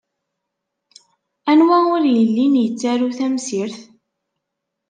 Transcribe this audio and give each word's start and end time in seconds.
Anwa 1.51 1.77
ur 1.95 2.03
yellin 2.15 2.53
yettaru 2.63 3.09
tamsirt? 3.17 3.77